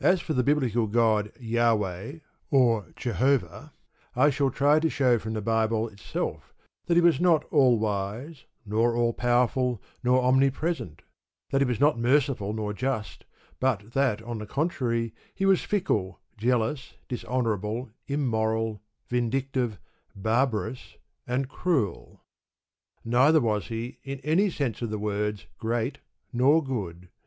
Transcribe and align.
As 0.00 0.22
for 0.22 0.32
the 0.32 0.42
biblical 0.42 0.86
God, 0.86 1.30
Jahweh, 1.38 2.20
or 2.50 2.90
Jehovah, 2.96 3.74
I 4.16 4.30
shall 4.30 4.48
try 4.50 4.80
to 4.80 4.88
show 4.88 5.18
from 5.18 5.34
the 5.34 5.42
Bible 5.42 5.88
itself 5.90 6.54
that 6.86 6.94
He 6.96 7.02
was 7.02 7.20
not 7.20 7.44
all 7.52 7.78
wise, 7.78 8.46
nor 8.64 8.96
all 8.96 9.12
powerful, 9.12 9.82
nor 10.02 10.22
omnipresent; 10.22 11.02
that 11.50 11.60
He 11.60 11.66
was 11.66 11.78
not 11.80 11.98
merciful 11.98 12.54
nor 12.54 12.72
just; 12.72 13.26
but 13.60 13.92
that, 13.92 14.22
on 14.22 14.38
the 14.38 14.46
contrary, 14.46 15.12
He 15.34 15.44
was 15.44 15.60
fickle, 15.60 16.18
jealous, 16.38 16.94
dishonourable, 17.06 17.90
immoral, 18.06 18.80
vindictive, 19.10 19.78
barbarous, 20.16 20.96
and 21.26 21.46
cruel. 21.50 22.22
Neither 23.04 23.42
was 23.42 23.66
He, 23.66 23.98
in 24.02 24.18
any 24.20 24.48
sense 24.48 24.80
of 24.80 24.88
the 24.88 24.98
words, 24.98 25.46
great 25.58 25.98
nor 26.32 26.64
good. 26.64 27.10